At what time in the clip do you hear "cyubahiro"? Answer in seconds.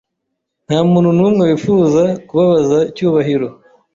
2.95-3.47